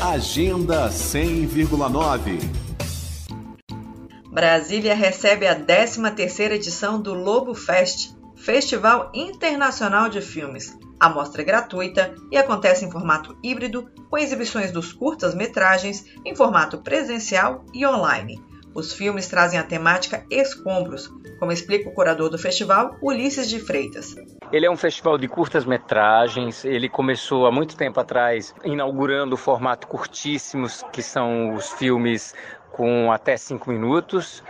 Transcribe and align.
Agenda 0.00 0.90
100,9 0.90 2.38
Brasília 4.30 4.94
recebe 4.94 5.46
a 5.46 5.58
13ª 5.58 6.52
edição 6.52 7.00
do 7.00 7.14
Lobo 7.14 7.54
Fest, 7.54 8.14
Festival 8.36 9.10
Internacional 9.14 10.10
de 10.10 10.20
Filmes. 10.20 10.76
A 11.00 11.08
mostra 11.08 11.40
é 11.40 11.44
gratuita 11.46 12.14
e 12.30 12.36
acontece 12.36 12.84
em 12.84 12.90
formato 12.90 13.38
híbrido, 13.42 13.90
com 14.10 14.18
exibições 14.18 14.70
dos 14.70 14.92
curtas-metragens 14.92 16.04
em 16.26 16.36
formato 16.36 16.76
presencial 16.76 17.64
e 17.72 17.86
online. 17.86 18.38
Os 18.76 18.92
filmes 18.92 19.26
trazem 19.26 19.58
a 19.58 19.62
temática 19.62 20.26
escombros, 20.30 21.10
como 21.38 21.50
explica 21.50 21.88
o 21.88 21.94
curador 21.94 22.28
do 22.28 22.36
festival, 22.36 22.94
Ulisses 23.00 23.48
de 23.48 23.58
Freitas. 23.58 24.14
Ele 24.52 24.66
é 24.66 24.70
um 24.70 24.76
festival 24.76 25.16
de 25.16 25.26
curtas-metragens. 25.26 26.62
Ele 26.62 26.86
começou 26.86 27.46
há 27.46 27.50
muito 27.50 27.74
tempo 27.74 27.98
atrás, 27.98 28.54
inaugurando 28.62 29.34
o 29.34 29.38
formato 29.38 29.86
curtíssimos, 29.86 30.84
que 30.92 31.02
são 31.02 31.54
os 31.54 31.70
filmes 31.72 32.34
com 32.70 33.10
até 33.10 33.38
cinco 33.38 33.70
minutos. 33.70 34.44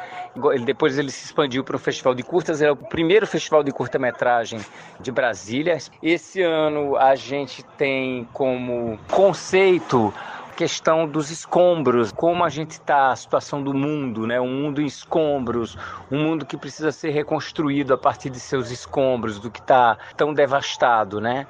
Depois 0.65 0.99
ele 0.99 1.13
se 1.13 1.27
expandiu 1.27 1.63
para 1.63 1.77
o 1.77 1.79
Festival 1.79 2.13
de 2.13 2.25
Curtas, 2.25 2.61
é 2.61 2.69
o 2.69 2.75
primeiro 2.75 3.29
festival 3.29 3.63
de 3.63 3.71
curta-metragem 3.71 4.59
de 4.99 5.13
Brasília. 5.13 5.79
Esse 6.03 6.43
ano 6.43 6.97
a 6.97 7.15
gente 7.15 7.63
tem 7.79 8.29
como 8.33 8.99
conceito 9.09 10.13
questão 10.57 11.07
dos 11.07 11.31
escombros, 11.31 12.11
como 12.11 12.43
a 12.43 12.49
gente 12.49 12.73
está, 12.73 13.13
a 13.13 13.17
situação 13.17 13.63
do 13.63 13.75
mundo, 13.75 14.27
né? 14.27 14.41
um 14.41 14.49
mundo 14.49 14.81
em 14.81 14.87
escombros, 14.87 15.77
um 16.11 16.19
mundo 16.19 16.47
que 16.47 16.57
precisa 16.57 16.91
ser 16.91 17.11
reconstruído 17.11 17.93
a 17.93 17.99
partir 17.99 18.31
de 18.31 18.41
seus 18.41 18.71
escombros, 18.71 19.39
do 19.39 19.51
que 19.51 19.61
está 19.61 19.99
tão 20.17 20.33
devastado. 20.33 21.21
Né? 21.21 21.47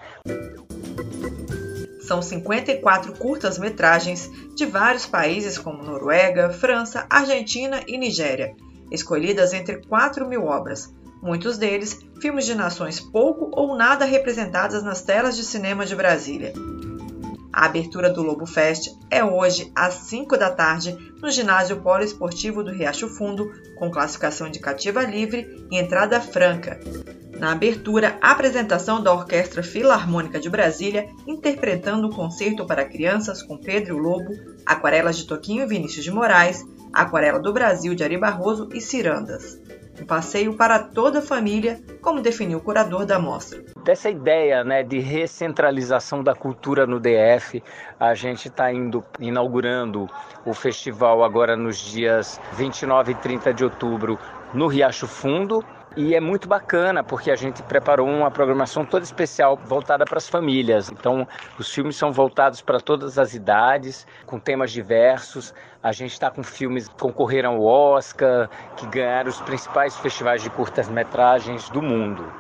São 2.01 2.21
54 2.21 3.13
curtas-metragens 3.15 4.29
de 4.57 4.67
vários 4.67 5.07
países 5.07 5.57
como 5.57 5.85
Noruega, 5.85 6.51
França, 6.51 7.07
Argentina 7.09 7.83
e 7.87 7.97
Nigéria, 7.97 8.55
escolhidas 8.91 9.53
entre 9.53 9.87
4 9.87 10.29
mil 10.29 10.47
obras, 10.47 10.93
muitos 11.23 11.57
deles 11.59 12.01
filmes 12.21 12.45
de 12.45 12.55
nações 12.55 12.99
pouco 12.99 13.51
ou 13.53 13.77
nada 13.77 14.05
representadas 14.05 14.83
nas 14.83 15.03
telas 15.03 15.37
de 15.37 15.45
cinema 15.45 15.87
de 15.87 15.95
Brasília. 15.95 16.53
A 17.57 17.65
abertura 17.65 18.11
do 18.11 18.23
Lobo 18.23 18.45
Fest 18.45 18.95
é 19.11 19.25
hoje 19.25 19.73
às 19.75 19.95
5 19.95 20.37
da 20.37 20.51
tarde 20.51 20.95
no 21.23 21.31
ginásio 21.31 21.81
poliesportivo 21.81 22.63
do 22.63 22.71
Riacho 22.71 23.09
Fundo, 23.09 23.51
com 23.77 23.91
classificação 23.91 24.47
indicativa 24.47 25.03
livre 25.03 25.67
e 25.71 25.79
entrada 25.79 26.21
franca. 26.21 26.79
Na 27.39 27.53
abertura, 27.53 28.19
a 28.21 28.33
apresentação 28.33 29.03
da 29.03 29.11
Orquestra 29.11 29.63
Filarmônica 29.63 30.39
de 30.39 30.51
Brasília, 30.51 31.09
interpretando 31.27 32.09
o 32.09 32.15
concerto 32.15 32.67
para 32.67 32.85
crianças 32.85 33.43
com 33.43 33.57
Pedro 33.57 33.97
Lobo, 33.97 34.35
aquarelas 34.67 35.17
de 35.17 35.25
Toquinho 35.25 35.63
e 35.63 35.67
Vinícius 35.67 36.05
de 36.05 36.11
Moraes, 36.11 36.63
Aquarela 36.93 37.39
do 37.39 37.55
Brasil 37.55 37.95
de 37.95 38.05
Ari 38.05 38.19
Barroso 38.19 38.69
e 38.75 38.83
Cirandas. 38.83 39.59
Um 40.01 40.07
passeio 40.07 40.55
para 40.55 40.79
toda 40.79 41.21
a 41.21 41.23
família, 41.23 41.81
como 42.03 42.21
definiu 42.21 42.59
o 42.59 42.61
curador 42.61 43.07
da 43.07 43.19
mostra. 43.19 43.63
Dessa 43.83 44.11
ideia 44.11 44.63
né, 44.63 44.83
de 44.83 44.99
recentralização 44.99 46.23
da 46.23 46.35
cultura 46.35 46.87
no 46.87 47.01
DF, 47.01 47.63
a 47.99 48.15
gente 48.15 48.49
está 48.49 48.73
indo 48.73 49.05
inaugurando 49.19 50.09
o 50.45 50.53
festival 50.53 51.25
agora 51.25 51.57
nos 51.57 51.79
dias 51.79 52.41
29 52.53 53.13
e 53.13 53.15
30 53.15 53.55
de 53.55 53.65
outubro 53.65 54.19
no 54.53 54.67
Riacho 54.67 55.07
Fundo, 55.07 55.65
e 55.97 56.15
é 56.15 56.21
muito 56.21 56.47
bacana 56.47 57.03
porque 57.03 57.31
a 57.31 57.37
gente 57.37 57.63
preparou 57.63 58.07
uma 58.07 58.31
programação 58.31 58.85
toda 58.85 59.05
especial 59.05 59.57
voltada 59.57 60.05
para 60.05 60.19
as 60.19 60.29
famílias. 60.29 60.91
Então, 60.91 61.27
os 61.59 61.73
filmes 61.73 61.97
são 61.97 62.13
voltados 62.13 62.61
para 62.61 62.79
todas 62.79 63.19
as 63.19 63.35
idades, 63.35 64.07
com 64.27 64.39
temas 64.39 64.71
diversos. 64.71 65.55
A 65.83 65.93
gente 65.93 66.13
está 66.13 66.31
com 66.31 66.43
filmes 66.43 66.87
que 66.89 66.95
concorreram 66.97 67.55
ao 67.55 67.65
Oscar, 67.65 68.51
que 68.77 68.87
ganharam 68.87 69.31
os 69.31 69.41
principais 69.41 69.97
festivais 69.97 70.43
de 70.43 70.51
curtas-metragens 70.51 71.71
do 71.71 71.81
mundo. 71.81 72.31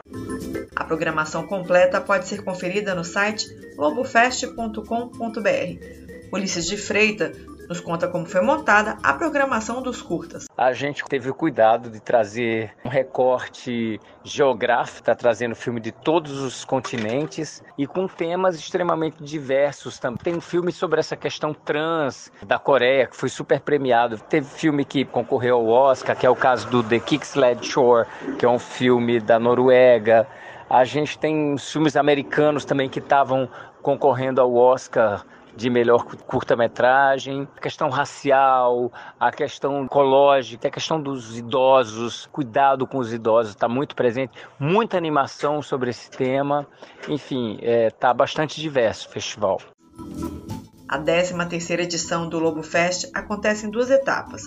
A 0.75 0.85
programação 0.85 1.47
completa 1.47 2.01
pode 2.01 2.29
ser 2.29 2.45
conferida 2.45 2.95
no 2.95 3.05
site 3.05 3.47
globofest.com.br. 3.77 4.81
Ulisses 6.33 6.67
de 6.67 6.77
Freita 6.77 7.33
nos 7.69 7.81
conta 7.81 8.09
como 8.09 8.27
foi 8.27 8.41
montada 8.41 8.97
a 9.03 9.13
programação 9.13 9.83
dos 9.83 10.01
curtas. 10.03 10.47
A 10.57 10.73
gente 10.73 11.05
teve 11.05 11.31
o 11.31 11.35
cuidado 11.35 11.91
de 11.91 12.01
trazer 12.01 12.73
um 12.85 12.89
recorte 12.89 14.01
geográfico, 14.25 15.01
está 15.01 15.15
trazendo 15.15 15.55
filme 15.55 15.81
de 15.81 15.93
todos 15.93 16.41
os 16.41 16.65
continentes 16.65 17.63
e 17.77 17.87
com 17.87 18.07
temas 18.07 18.57
extremamente 18.57 19.23
diversos. 19.23 19.99
Também 19.99 20.19
tem 20.23 20.35
um 20.35 20.41
filme 20.41 20.73
sobre 20.73 21.01
essa 21.01 21.17
questão 21.17 21.53
trans 21.53 22.33
da 22.47 22.59
Coreia 22.59 23.07
que 23.07 23.17
foi 23.17 23.29
super 23.29 23.61
premiado. 23.61 24.19
Teve 24.19 24.47
filme 24.47 24.85
que 24.85 25.05
concorreu 25.05 25.57
ao 25.57 25.69
Oscar, 25.69 26.17
que 26.17 26.27
é 26.27 26.31
o 26.31 26.37
caso 26.37 26.69
do 26.69 26.83
The 26.83 26.99
Kicksled 26.99 27.67
Shore, 27.67 28.07
que 28.39 28.45
é 28.45 28.49
um 28.49 28.59
filme 28.59 29.21
da 29.21 29.39
Noruega. 29.39 30.27
A 30.69 30.85
gente 30.85 31.19
tem 31.19 31.57
filmes 31.59 31.97
americanos 31.97 32.65
também 32.65 32.89
que 32.89 32.99
estavam 32.99 33.49
concorrendo 33.83 34.41
ao 34.41 34.53
Oscar 34.55 35.25
de 35.57 35.71
melhor 35.71 36.05
curta-metragem, 36.05 37.49
a 37.57 37.61
questão 37.61 37.89
racial, 37.89 38.93
a 39.19 39.33
questão 39.33 39.87
ecológica, 39.87 40.69
a 40.69 40.71
questão 40.71 41.01
dos 41.01 41.39
idosos, 41.39 42.29
cuidado 42.31 42.87
com 42.87 42.99
os 42.99 43.13
idosos 43.13 43.53
está 43.53 43.67
muito 43.67 43.97
presente, 43.97 44.33
muita 44.61 44.99
animação 44.99 45.63
sobre 45.63 45.91
esse 45.91 46.11
tema, 46.11 46.67
enfim, 47.09 47.55
está 47.55 47.67
é, 47.67 47.91
tá 47.91 48.15
bastante 48.15 48.61
diverso 48.61 49.09
o 49.09 49.13
festival. 49.13 49.59
A 50.89 51.01
13ª 51.01 51.81
edição 51.81 52.29
do 52.29 52.39
Lobo 52.39 52.63
Fest 52.63 53.11
acontece 53.15 53.67
em 53.67 53.71
duas 53.71 53.91
etapas. 53.91 54.43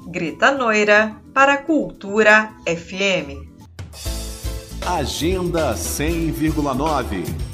Grita 0.07 0.51
Noira 0.51 1.15
para 1.33 1.53
a 1.53 1.57
Cultura 1.57 2.49
FM. 2.65 3.47
Agenda 4.88 5.75
100,9 5.75 7.49